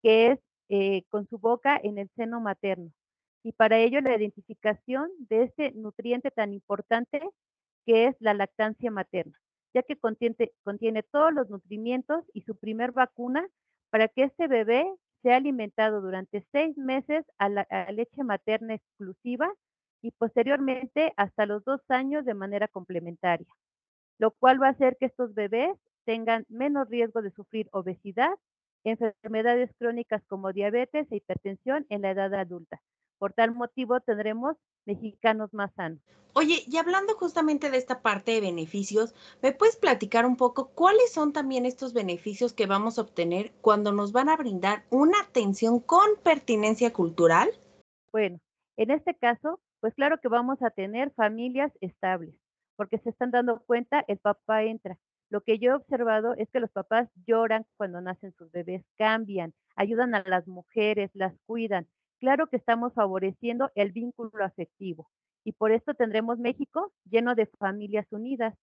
que 0.02 0.32
es 0.32 0.40
eh, 0.70 1.04
con 1.10 1.28
su 1.28 1.38
boca 1.38 1.78
en 1.84 1.98
el 1.98 2.10
seno 2.16 2.40
materno. 2.40 2.92
Y 3.44 3.52
para 3.52 3.78
ello 3.78 4.00
la 4.00 4.16
identificación 4.16 5.12
de 5.20 5.44
este 5.44 5.74
nutriente 5.74 6.32
tan 6.32 6.54
importante 6.54 7.22
que 7.86 8.08
es 8.08 8.16
la 8.22 8.34
lactancia 8.34 8.90
materna, 8.90 9.38
ya 9.74 9.84
que 9.84 9.98
contiene, 9.98 10.54
contiene 10.64 11.04
todos 11.04 11.34
los 11.34 11.50
nutrimientos 11.50 12.24
y 12.34 12.44
su 12.44 12.56
primer 12.56 12.94
vacuna 12.94 13.46
para 13.90 14.08
que 14.08 14.24
este 14.24 14.48
bebé 14.48 14.90
sea 15.24 15.38
alimentado 15.38 16.02
durante 16.02 16.46
seis 16.52 16.78
meses 16.78 17.26
a, 17.40 17.50
la, 17.50 17.68
leche 17.92 18.24
materna 18.24 18.76
exclusiva 18.76 19.52
y 20.02 20.12
posteriormente 20.12 21.14
hasta 21.18 21.46
los 21.46 21.64
dos 21.64 21.82
años 21.90 22.26
de 22.26 22.34
manera 22.36 22.68
complementaria, 22.68 23.48
lo 24.20 24.32
cual 24.32 24.62
va 24.62 24.68
a 24.68 24.72
hacer 24.72 24.98
que 25.00 25.08
estos 25.08 25.34
bebés 25.34 25.76
tengan 26.06 26.46
menos 26.50 26.90
riesgo 26.90 27.22
de 27.22 27.32
sufrir 27.32 27.70
obesidad, 27.72 28.36
enfermedades 28.84 29.72
crónicas 29.80 30.22
como 30.28 30.52
diabetes 30.52 31.10
e 31.10 31.16
hipertensión 31.16 31.86
en 31.90 32.02
la 32.02 32.12
edad 32.12 32.34
adulta. 32.34 32.82
Por 33.24 33.32
tal 33.32 33.56
motivo 33.56 34.02
tendremos 34.02 34.58
mexicanos 34.86 35.54
más 35.54 35.74
sanos. 35.76 36.02
Oye, 36.34 36.64
y 36.68 36.76
hablando 36.76 37.14
justamente 37.14 37.72
de 37.72 37.78
esta 37.78 38.02
parte 38.02 38.34
de 38.34 38.42
beneficios, 38.42 39.16
¿me 39.42 39.54
puedes 39.54 39.78
platicar 39.78 40.26
un 40.26 40.36
poco 40.36 40.72
cuáles 40.72 41.14
son 41.14 41.32
también 41.32 41.66
estos 41.66 41.94
beneficios 41.94 42.52
que 42.52 42.66
vamos 42.66 43.00
a 43.00 43.04
obtener 43.04 43.54
cuando 43.62 43.94
nos 43.94 44.12
van 44.12 44.28
a 44.28 44.36
brindar 44.36 44.84
una 44.90 45.22
atención 45.22 45.80
con 45.80 46.06
pertinencia 46.22 46.92
cultural? 46.92 47.50
Bueno, 48.12 48.42
en 48.76 48.92
este 48.92 49.16
caso, 49.16 49.62
pues 49.80 49.94
claro 49.94 50.20
que 50.20 50.28
vamos 50.28 50.62
a 50.62 50.72
tener 50.72 51.14
familias 51.14 51.72
estables, 51.80 52.36
porque 52.76 52.98
se 52.98 53.12
están 53.12 53.32
dando 53.32 53.64
cuenta, 53.66 54.04
el 54.10 54.18
papá 54.18 54.64
entra. 54.64 54.98
Lo 55.30 55.40
que 55.40 55.60
yo 55.60 55.72
he 55.72 55.76
observado 55.76 56.34
es 56.36 56.50
que 56.50 56.60
los 56.60 56.72
papás 56.72 57.08
lloran 57.26 57.66
cuando 57.78 58.02
nacen 58.02 58.34
sus 58.34 58.52
bebés, 58.52 58.84
cambian, 58.98 59.54
ayudan 59.78 60.14
a 60.14 60.24
las 60.28 60.46
mujeres, 60.46 61.10
las 61.14 61.34
cuidan 61.46 61.88
claro 62.24 62.48
que 62.48 62.56
estamos 62.56 62.94
favoreciendo 62.94 63.70
el 63.76 63.92
vínculo 63.92 64.46
afectivo 64.46 65.10
y 65.44 65.52
por 65.52 65.74
esto 65.74 65.94
tendremos 65.94 66.40
México 66.40 66.94
lleno 67.04 67.36
de 67.36 67.48
familias 67.60 68.08
unidas. 68.12 68.56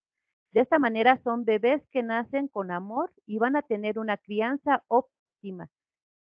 De 0.52 0.62
esta 0.62 0.78
manera 0.78 1.20
son 1.24 1.44
bebés 1.44 1.82
que 1.90 2.02
nacen 2.02 2.48
con 2.48 2.70
amor 2.70 3.12
y 3.26 3.36
van 3.36 3.56
a 3.56 3.60
tener 3.60 3.98
una 3.98 4.16
crianza 4.16 4.82
óptima. 4.88 5.68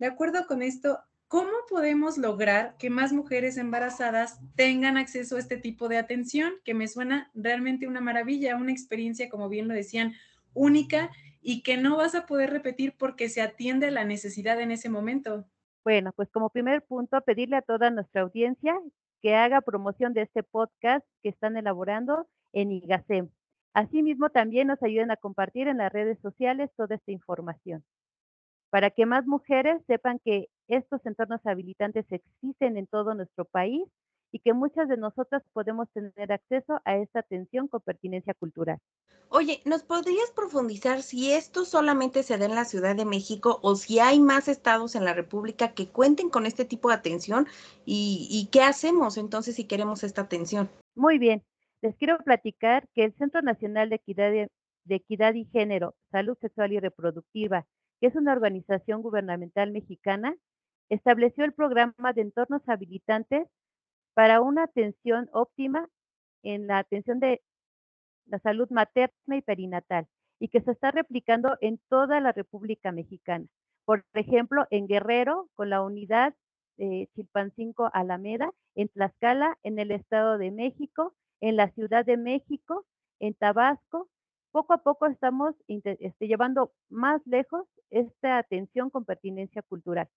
De 0.00 0.06
acuerdo 0.06 0.44
con 0.48 0.60
esto, 0.62 0.98
¿cómo 1.28 1.52
podemos 1.70 2.18
lograr 2.18 2.76
que 2.78 2.90
más 2.90 3.12
mujeres 3.12 3.56
embarazadas 3.56 4.40
tengan 4.56 4.96
acceso 4.96 5.36
a 5.36 5.38
este 5.38 5.56
tipo 5.56 5.88
de 5.88 5.98
atención? 5.98 6.54
Que 6.64 6.74
me 6.74 6.88
suena 6.88 7.30
realmente 7.32 7.86
una 7.86 8.00
maravilla, 8.00 8.56
una 8.56 8.72
experiencia, 8.72 9.28
como 9.28 9.48
bien 9.48 9.68
lo 9.68 9.74
decían, 9.74 10.14
única 10.52 11.12
y 11.40 11.62
que 11.62 11.76
no 11.76 11.96
vas 11.96 12.16
a 12.16 12.26
poder 12.26 12.50
repetir 12.50 12.96
porque 12.98 13.28
se 13.28 13.40
atiende 13.40 13.92
la 13.92 14.04
necesidad 14.04 14.60
en 14.60 14.72
ese 14.72 14.88
momento. 14.88 15.46
Bueno, 15.88 16.12
pues 16.12 16.28
como 16.28 16.50
primer 16.50 16.82
punto, 16.82 17.18
pedirle 17.22 17.56
a 17.56 17.62
toda 17.62 17.88
nuestra 17.88 18.20
audiencia 18.20 18.78
que 19.22 19.34
haga 19.34 19.62
promoción 19.62 20.12
de 20.12 20.20
este 20.20 20.42
podcast 20.42 21.02
que 21.22 21.30
están 21.30 21.56
elaborando 21.56 22.28
en 22.52 22.72
IGACEM. 22.72 23.30
Asimismo, 23.72 24.28
también 24.28 24.68
nos 24.68 24.82
ayuden 24.82 25.10
a 25.10 25.16
compartir 25.16 25.66
en 25.66 25.78
las 25.78 25.90
redes 25.90 26.18
sociales 26.20 26.70
toda 26.76 26.96
esta 26.96 27.10
información 27.10 27.84
para 28.68 28.90
que 28.90 29.06
más 29.06 29.26
mujeres 29.26 29.80
sepan 29.86 30.18
que 30.22 30.50
estos 30.66 31.06
entornos 31.06 31.40
habilitantes 31.46 32.04
existen 32.12 32.76
en 32.76 32.86
todo 32.86 33.14
nuestro 33.14 33.46
país 33.46 33.88
y 34.32 34.40
que 34.40 34.52
muchas 34.52 34.88
de 34.88 34.96
nosotras 34.96 35.42
podemos 35.52 35.88
tener 35.90 36.32
acceso 36.32 36.80
a 36.84 36.96
esta 36.96 37.20
atención 37.20 37.68
con 37.68 37.80
pertinencia 37.80 38.34
cultural. 38.34 38.78
Oye, 39.30 39.60
¿nos 39.66 39.82
podrías 39.82 40.30
profundizar 40.34 41.02
si 41.02 41.32
esto 41.32 41.66
solamente 41.66 42.22
se 42.22 42.38
da 42.38 42.46
en 42.46 42.54
la 42.54 42.64
Ciudad 42.64 42.96
de 42.96 43.04
México 43.04 43.58
o 43.62 43.76
si 43.76 43.98
hay 43.98 44.20
más 44.20 44.48
estados 44.48 44.94
en 44.94 45.04
la 45.04 45.12
República 45.12 45.74
que 45.74 45.88
cuenten 45.88 46.30
con 46.30 46.46
este 46.46 46.64
tipo 46.64 46.88
de 46.88 46.94
atención 46.94 47.46
y, 47.84 48.48
qué 48.50 48.62
hacemos 48.62 49.18
entonces 49.18 49.56
si 49.56 49.64
queremos 49.64 50.02
esta 50.02 50.22
atención? 50.22 50.70
Muy 50.94 51.18
bien, 51.18 51.44
les 51.82 51.94
quiero 51.96 52.18
platicar 52.18 52.88
que 52.94 53.04
el 53.04 53.14
Centro 53.16 53.42
Nacional 53.42 53.90
de 53.90 53.96
Equidad, 53.96 54.30
de 54.30 54.94
Equidad 54.94 55.34
y 55.34 55.44
Género, 55.44 55.94
Salud 56.10 56.38
Sexual 56.40 56.72
y 56.72 56.80
Reproductiva, 56.80 57.66
que 58.00 58.06
es 58.06 58.16
una 58.16 58.32
organización 58.32 59.02
gubernamental 59.02 59.72
mexicana, 59.72 60.34
estableció 60.88 61.44
el 61.44 61.52
programa 61.52 62.14
de 62.14 62.22
entornos 62.22 62.62
habilitantes 62.66 63.46
para 64.18 64.40
una 64.40 64.64
atención 64.64 65.30
óptima 65.32 65.88
en 66.42 66.66
la 66.66 66.78
atención 66.78 67.20
de 67.20 67.40
la 68.26 68.40
salud 68.40 68.68
materna 68.68 69.36
y 69.36 69.42
perinatal 69.42 70.08
y 70.40 70.48
que 70.48 70.60
se 70.60 70.72
está 70.72 70.90
replicando 70.90 71.56
en 71.60 71.78
toda 71.88 72.18
la 72.18 72.32
República 72.32 72.90
Mexicana. 72.90 73.46
Por 73.84 74.04
ejemplo, 74.14 74.66
en 74.70 74.88
Guerrero, 74.88 75.48
con 75.54 75.70
la 75.70 75.82
unidad 75.82 76.34
de 76.78 77.08
Chilpancingo 77.14 77.90
Alameda, 77.92 78.50
en 78.74 78.88
Tlaxcala, 78.88 79.56
en 79.62 79.78
el 79.78 79.92
Estado 79.92 80.36
de 80.36 80.50
México, 80.50 81.14
en 81.40 81.54
la 81.54 81.70
Ciudad 81.70 82.04
de 82.04 82.16
México, 82.16 82.86
en 83.20 83.34
Tabasco. 83.34 84.08
Poco 84.50 84.72
a 84.72 84.78
poco 84.78 85.06
estamos 85.06 85.54
este, 85.68 86.26
llevando 86.26 86.72
más 86.88 87.24
lejos 87.24 87.68
esta 87.90 88.38
atención 88.38 88.90
con 88.90 89.04
pertinencia 89.04 89.62
cultural 89.62 90.08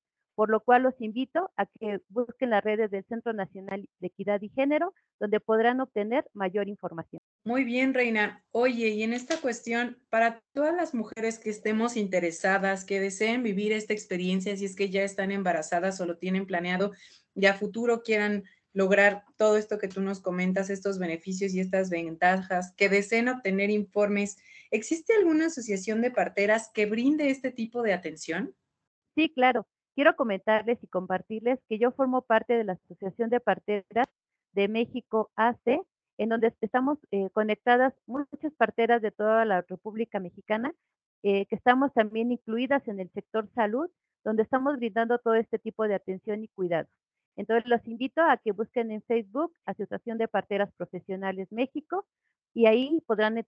por 0.42 0.50
lo 0.50 0.60
cual 0.62 0.82
los 0.82 1.00
invito 1.00 1.52
a 1.56 1.68
que 1.68 2.00
busquen 2.10 2.50
las 2.50 2.64
redes 2.64 2.90
del 2.90 3.06
Centro 3.06 3.32
Nacional 3.32 3.88
de 4.00 4.08
Equidad 4.08 4.42
y 4.42 4.50
Género, 4.50 4.96
donde 5.20 5.40
podrán 5.40 5.82
obtener 5.82 6.26
mayor 6.34 6.68
información. 6.68 7.22
Muy 7.44 7.64
bien, 7.64 7.94
Reina. 7.94 8.44
Oye, 8.50 8.88
y 8.88 9.04
en 9.04 9.14
esta 9.14 9.38
cuestión, 9.40 10.00
para 10.10 10.42
todas 10.52 10.76
las 10.76 10.96
mujeres 10.96 11.38
que 11.38 11.52
estemos 11.52 11.96
interesadas, 11.96 12.86
que 12.86 13.00
deseen 13.00 13.44
vivir 13.44 13.72
esta 13.72 13.94
experiencia, 13.94 14.58
si 14.58 14.66
es 14.66 14.76
que 14.76 14.90
ya 14.90 15.04
están 15.04 15.30
embarazadas 15.30 16.02
o 16.02 16.08
lo 16.08 16.18
tienen 16.18 16.48
planeado 16.48 16.92
y 17.36 17.46
a 17.46 17.54
futuro 17.54 18.02
quieran 18.02 18.46
lograr 18.74 19.26
todo 19.38 19.58
esto 19.58 19.78
que 19.78 19.90
tú 19.90 20.02
nos 20.02 20.22
comentas, 20.22 20.72
estos 20.72 20.98
beneficios 20.98 21.54
y 21.54 21.60
estas 21.60 21.92
ventajas, 21.92 22.74
que 22.76 22.90
deseen 22.90 23.28
obtener 23.28 23.70
informes, 23.70 24.38
¿existe 24.72 25.14
alguna 25.14 25.46
asociación 25.46 26.02
de 26.02 26.10
parteras 26.10 26.72
que 26.74 26.88
brinde 26.88 27.30
este 27.30 27.52
tipo 27.52 27.84
de 27.84 27.94
atención? 27.94 28.56
Sí, 29.14 29.30
claro. 29.30 29.68
Quiero 29.96 30.16
comentarles 30.16 30.82
y 30.84 30.88
compartirles 30.88 31.60
que 31.68 31.78
yo 31.78 31.92
formo 31.92 32.22
parte 32.22 32.54
de 32.54 32.64
la 32.64 32.74
Asociación 32.74 33.30
de 33.30 33.40
Parteras 33.42 34.08
de 34.54 34.68
México 34.68 35.32
AC, 35.36 35.82
en 36.18 36.30
donde 36.30 36.54
estamos 36.62 36.98
eh, 37.12 37.30
conectadas 37.32 37.94
muchas 38.06 38.54
parteras 38.54 39.02
de 39.02 39.12
toda 39.12 39.44
la 39.44 39.62
República 39.62 40.20
Mexicana, 40.20 40.74
eh, 41.24 41.46
que 41.48 41.56
estamos 41.56 41.94
también 41.94 42.32
incluidas 42.32 42.88
en 42.88 43.00
el 43.00 43.12
sector 43.12 43.50
salud, 43.54 43.90
donde 44.24 44.44
estamos 44.44 44.78
brindando 44.78 45.20
todo 45.20 45.36
este 45.36 45.60
tipo 45.60 45.88
de 45.88 45.96
atención 45.96 46.44
y 46.44 46.48
cuidado. 46.48 46.88
Entonces, 47.36 47.70
los 47.70 47.86
invito 47.88 48.22
a 48.22 48.38
que 48.38 48.52
busquen 48.52 48.92
en 48.92 49.02
Facebook 49.04 49.54
Asociación 49.66 50.18
de 50.18 50.28
Parteras 50.28 50.72
Profesionales 50.78 51.52
México 51.52 52.06
y 52.54 52.66
ahí 52.66 53.02
podrán, 53.06 53.46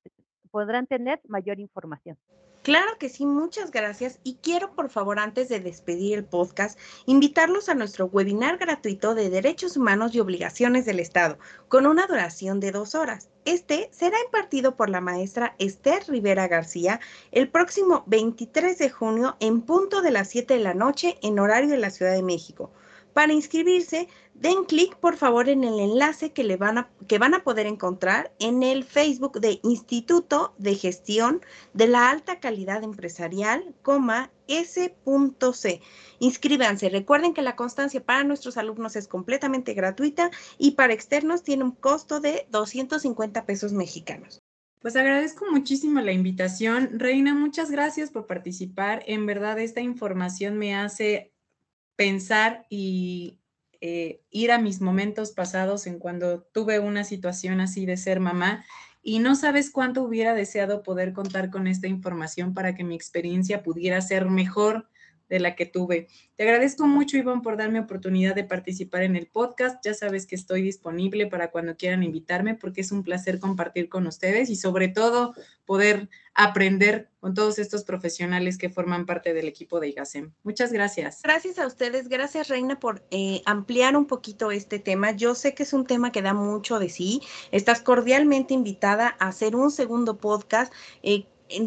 podrán 0.51 0.88
tener 0.88 1.22
mayor 1.27 1.60
información. 1.60 2.17
Claro 2.63 2.98
que 2.98 3.10
sí, 3.10 3.25
muchas 3.25 3.72
gracias. 3.72 4.22
Y 4.24 4.36
quiero, 4.36 4.74
por 4.74 4.89
favor, 4.89 5.19
antes 5.19 5.50
de 5.50 5.60
despedir 5.60 6.17
el 6.17 6.24
podcast, 6.24 6.79
invitarlos 7.05 7.67
a 7.67 7.74
nuestro 7.74 8.05
webinar 8.05 8.57
gratuito 8.57 9.15
de 9.15 9.29
Derechos 9.29 9.75
Humanos 9.75 10.15
y 10.15 10.22
Obligaciones 10.22 10.86
del 10.86 11.01
Estado, 11.01 11.38
con 11.67 11.86
una 11.86 12.07
duración 12.07 12.62
de 12.62 12.72
dos 12.72 12.95
horas. 12.95 13.29
Este 13.43 13.89
será 13.91 14.15
impartido 14.24 14.77
por 14.77 14.89
la 14.89 15.01
maestra 15.01 15.55
Esther 15.60 16.03
Rivera 16.07 16.48
García 16.48 17.01
el 17.33 17.50
próximo 17.50 18.05
23 18.07 18.77
de 18.77 18.89
junio 18.89 19.36
en 19.41 19.62
punto 19.62 20.01
de 20.01 20.12
las 20.12 20.29
7 20.29 20.53
de 20.53 20.62
la 20.62 20.74
noche 20.74 21.17
en 21.22 21.39
horario 21.39 21.69
de 21.69 21.77
la 21.77 21.89
Ciudad 21.89 22.13
de 22.13 22.24
México. 22.24 22.72
Para 23.13 23.34
inscribirse, 23.34 24.08
den 24.34 24.65
clic 24.65 24.96
por 24.96 25.17
favor 25.17 25.48
en 25.48 25.63
el 25.63 25.79
enlace 25.79 26.34
que, 26.34 26.43
le 26.43 26.58
van 26.58 26.77
a, 26.79 26.89
que 27.08 27.20
van 27.20 27.34
a 27.36 27.43
poder 27.43 27.67
encontrar 27.67 28.34
en 28.39 28.63
el 28.63 28.84
Facebook 28.84 29.39
de 29.39 29.60
Instituto 29.63 30.55
de 30.58 30.75
Gestión 30.75 31.41
de 31.74 31.88
la 31.88 32.10
Alta 32.10 32.39
Calidad 32.39 32.84
Empresarial, 32.84 33.75
S.C. 34.48 35.82
Inscríbanse. 36.20 36.89
Recuerden 36.89 37.34
que 37.34 37.41
la 37.41 37.55
constancia 37.55 38.03
para 38.03 38.24
nuestros 38.24 38.58
alumnos 38.58 38.96
es 38.96 39.08
completamente 39.08 39.74
gratuita 39.74 40.32
y 40.58 40.72
para 40.72 40.93
externos 40.93 41.43
tiene 41.43 41.63
un 41.63 41.72
costo 41.72 42.20
de 42.20 42.48
250 42.50 43.46
pesos 43.46 43.74
mexicanos. 43.74 44.41
Pues 44.82 44.98
agradezco 44.98 45.46
muchísimo 45.50 46.01
la 46.01 46.12
invitación. 46.12 47.00
Reina, 47.00 47.34
muchas 47.34 47.72
gracias 47.72 48.12
por 48.12 48.27
participar. 48.27 49.01
En 49.08 49.25
verdad, 49.25 49.58
esta 49.60 49.79
información 49.79 50.58
me 50.58 50.75
hace 50.75 51.32
pensar 51.95 52.65
y 52.69 53.39
eh, 53.81 54.21
ir 54.29 54.51
a 54.51 54.59
mis 54.59 54.81
momentos 54.81 55.31
pasados 55.31 55.88
en 55.88 56.00
cuando 56.00 56.41
tuve 56.41 56.79
una 56.79 57.03
situación 57.03 57.59
así 57.59 57.85
de 57.85 57.97
ser 57.97 58.19
mamá 58.19 58.63
y 59.01 59.19
no 59.19 59.35
sabes 59.35 59.69
cuánto 59.69 60.01
hubiera 60.03 60.33
deseado 60.33 60.83
poder 60.83 61.12
contar 61.12 61.50
con 61.50 61.67
esta 61.67 61.88
información 61.88 62.53
para 62.53 62.75
que 62.75 62.85
mi 62.85 62.95
experiencia 62.95 63.62
pudiera 63.62 64.00
ser 64.00 64.29
mejor 64.29 64.88
de 65.33 65.39
la 65.39 65.55
que 65.55 65.65
tuve. 65.65 66.07
Te 66.35 66.43
agradezco 66.43 66.85
mucho, 66.85 67.17
Iván, 67.17 67.41
por 67.41 67.57
darme 67.57 67.79
oportunidad 67.79 68.35
de 68.35 68.43
participar 68.43 69.01
en 69.01 69.15
el 69.15 69.25
podcast. 69.25 69.83
Ya 69.83 69.95
sabes 69.95 70.27
que 70.27 70.35
estoy 70.35 70.61
disponible 70.61 71.25
para 71.25 71.49
cuando 71.49 71.75
quieran 71.75 72.03
invitarme 72.03 72.53
porque 72.53 72.81
es 72.81 72.91
un 72.91 73.01
placer 73.01 73.39
compartir 73.39 73.89
con 73.89 74.05
ustedes 74.05 74.51
y 74.51 74.55
sobre 74.55 74.89
todo 74.89 75.33
poder 75.65 76.07
aprender 76.35 77.09
con 77.19 77.33
todos 77.33 77.57
estos 77.57 77.83
profesionales 77.83 78.59
que 78.59 78.69
forman 78.69 79.07
parte 79.07 79.33
del 79.33 79.47
equipo 79.47 79.79
de 79.79 79.89
IGASEM. 79.89 80.33
Muchas 80.43 80.71
gracias. 80.71 81.21
Gracias 81.23 81.57
a 81.57 81.65
ustedes. 81.65 82.09
Gracias, 82.09 82.47
Reina, 82.47 82.79
por 82.79 83.03
eh, 83.09 83.41
ampliar 83.45 83.97
un 83.97 84.05
poquito 84.05 84.51
este 84.51 84.77
tema. 84.77 85.11
Yo 85.11 85.33
sé 85.33 85.55
que 85.55 85.63
es 85.63 85.73
un 85.73 85.85
tema 85.85 86.11
que 86.11 86.21
da 86.21 86.35
mucho 86.35 86.77
de 86.77 86.89
sí. 86.89 87.21
Estás 87.51 87.81
cordialmente 87.81 88.53
invitada 88.53 89.15
a 89.19 89.29
hacer 89.29 89.55
un 89.55 89.71
segundo 89.71 90.17
podcast. 90.17 90.71
Eh, 91.01 91.25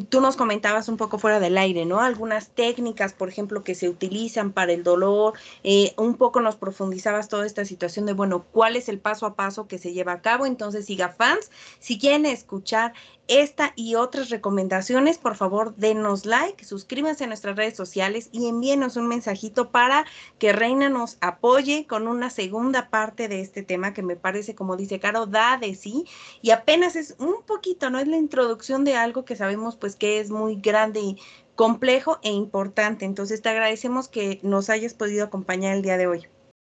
tú 0.08 0.20
nos 0.20 0.36
comentabas 0.36 0.88
un 0.88 0.96
poco 0.96 1.18
fuera 1.18 1.40
del 1.40 1.58
aire, 1.58 1.84
¿no? 1.84 2.00
Algunas 2.00 2.48
técnicas, 2.50 3.12
por 3.12 3.28
ejemplo, 3.28 3.64
que 3.64 3.74
se 3.74 3.88
utilizan 3.88 4.52
para 4.52 4.72
el 4.72 4.82
dolor, 4.82 5.34
eh, 5.62 5.92
un 5.96 6.14
poco 6.14 6.40
nos 6.40 6.56
profundizabas 6.56 7.28
toda 7.28 7.46
esta 7.46 7.64
situación 7.64 8.06
de, 8.06 8.12
bueno, 8.12 8.44
cuál 8.50 8.76
es 8.76 8.88
el 8.88 8.98
paso 8.98 9.26
a 9.26 9.34
paso 9.34 9.66
que 9.66 9.78
se 9.78 9.92
lleva 9.92 10.12
a 10.12 10.22
cabo. 10.22 10.46
Entonces, 10.46 10.86
siga 10.86 11.10
fans, 11.10 11.50
si 11.78 11.98
quieren 11.98 12.26
escuchar 12.26 12.92
esta 13.28 13.72
y 13.76 13.94
otras 13.96 14.30
recomendaciones, 14.30 15.18
por 15.18 15.36
favor, 15.36 15.74
denos 15.76 16.26
like, 16.26 16.64
suscríbanse 16.64 17.24
a 17.24 17.26
nuestras 17.26 17.56
redes 17.56 17.76
sociales 17.76 18.28
y 18.32 18.48
envíenos 18.48 18.96
un 18.96 19.08
mensajito 19.08 19.70
para 19.70 20.04
que 20.38 20.52
Reina 20.52 20.88
nos 20.88 21.18
apoye 21.20 21.86
con 21.86 22.08
una 22.08 22.30
segunda 22.30 22.88
parte 22.88 23.28
de 23.28 23.40
este 23.40 23.62
tema 23.62 23.92
que 23.92 24.02
me 24.02 24.16
parece, 24.16 24.54
como 24.54 24.76
dice 24.76 25.00
Caro, 25.00 25.26
da 25.26 25.56
de 25.56 25.74
sí 25.74 26.04
y 26.42 26.50
apenas 26.50 26.96
es 26.96 27.16
un 27.18 27.42
poquito, 27.46 27.90
¿no? 27.90 27.98
Es 27.98 28.08
la 28.08 28.16
introducción 28.16 28.84
de 28.84 28.96
algo 28.96 29.24
que 29.24 29.36
sabemos 29.36 29.76
pues 29.76 29.96
que 29.96 30.20
es 30.20 30.30
muy 30.30 30.56
grande 30.56 31.00
y 31.00 31.16
complejo 31.56 32.18
e 32.22 32.30
importante. 32.30 33.04
Entonces 33.04 33.42
te 33.42 33.48
agradecemos 33.48 34.08
que 34.08 34.38
nos 34.42 34.70
hayas 34.70 34.94
podido 34.94 35.24
acompañar 35.24 35.74
el 35.74 35.82
día 35.82 35.96
de 35.96 36.06
hoy. 36.06 36.26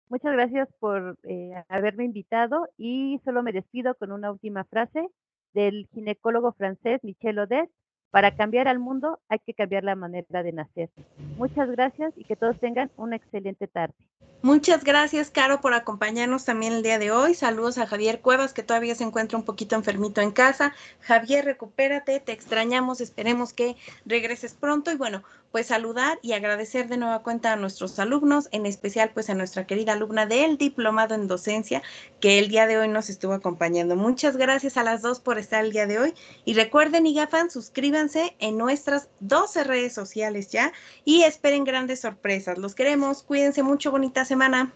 Muchas 0.09 0.33
gracias 0.33 0.69
por 0.79 1.19
eh, 1.25 1.53
haberme 1.69 2.05
invitado 2.05 2.69
y 2.77 3.21
solo 3.25 3.43
me 3.43 3.53
despido 3.53 3.97
con 3.97 4.13
una 4.13 4.31
última 4.31 4.65
frase 4.65 5.09
del 5.57 5.89
ginecólogo 5.95 6.53
francés 6.53 7.01
Michel 7.03 7.39
Odet, 7.39 7.71
para 8.11 8.37
cambiar 8.37 8.69
al 8.69 8.79
mundo 8.79 9.19
hay 9.29 9.39
que 9.41 9.55
cambiar 9.55 9.85
la 9.85 9.97
manera 9.97 10.43
de 10.43 10.53
nacer. 10.53 10.91
Muchas 11.37 11.71
gracias 11.71 12.13
y 12.17 12.25
que 12.25 12.37
todos 12.37 12.59
tengan 12.61 12.91
una 12.97 13.17
excelente 13.17 13.67
tarde. 13.67 13.95
Muchas 14.43 14.85
gracias, 14.85 15.31
Caro, 15.31 15.61
por 15.61 15.73
acompañarnos 15.73 16.45
también 16.45 16.75
el 16.75 16.83
día 16.83 16.99
de 16.99 17.11
hoy. 17.11 17.35
Saludos 17.35 17.79
a 17.79 17.87
Javier 17.87 18.21
Cuevas, 18.21 18.53
que 18.53 18.63
todavía 18.63 18.95
se 18.95 19.03
encuentra 19.03 19.39
un 19.39 19.45
poquito 19.45 19.75
enfermito 19.75 20.21
en 20.21 20.31
casa. 20.31 20.75
Javier, 21.01 21.45
recupérate, 21.45 22.21
te 22.21 22.33
extrañamos, 22.33 23.01
esperemos 23.01 23.53
que 23.55 23.77
regreses 24.05 24.55
pronto. 24.55 24.93
Y 24.93 24.97
bueno, 24.97 25.23
pues 25.57 25.69
saludar 25.69 26.19
y 26.21 26.35
agradecer 26.35 26.87
de 26.87 26.99
nueva 26.99 27.23
cuenta 27.23 27.55
a 27.55 27.57
nuestros 27.57 27.99
alumnos, 27.99 28.47
en 28.53 28.67
especial 28.67 29.13
pues 29.15 29.31
a 29.31 29.35
nuestra 29.35 29.67
querida 29.67 29.95
alumna 29.95 30.27
del 30.27 30.59
diplomado 30.59 31.15
en 31.15 31.29
docencia, 31.29 31.83
que 32.21 32.39
el 32.39 32.49
día 32.49 32.67
de 32.67 32.77
hoy 32.77 32.89
nos 32.89 33.09
estuvo 33.09 33.33
acompañando. 33.33 33.97
Muchas 33.97 34.37
gracias 34.37 34.77
a 34.77 34.83
las 34.83 35.01
dos 35.01 35.19
por 35.19 35.39
estar 35.39 35.65
el 35.65 35.73
día 35.73 35.87
de 35.87 35.99
hoy. 35.99 36.15
Y 36.45 36.53
recuerden, 36.53 37.07
IGAFAN, 37.07 37.51
suscríbanse 37.51 38.37
en 38.39 38.59
nuestras 38.59 39.09
12 39.21 39.65
redes 39.65 39.95
sociales 39.95 40.51
ya 40.51 40.75
y 41.07 41.23
esperen 41.23 41.65
grandes 41.65 42.01
sorpresas. 42.01 42.59
Los 42.59 42.75
queremos, 42.75 43.23
cuídense 43.23 43.63
mucho, 43.63 43.91
bonita 43.91 44.27
semana. 44.27 44.75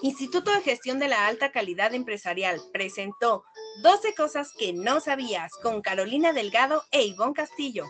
Instituto 0.00 0.50
de 0.52 0.62
Gestión 0.62 0.98
de 0.98 1.08
la 1.08 1.26
Alta 1.26 1.52
Calidad 1.52 1.92
Empresarial 1.92 2.62
presentó 2.72 3.44
12 3.82 4.14
cosas 4.14 4.52
que 4.52 4.72
no 4.72 5.00
sabías 5.00 5.52
con 5.62 5.80
Carolina 5.80 6.32
Delgado 6.32 6.82
e 6.90 7.06
Ivonne 7.06 7.32
Castillo. 7.32 7.84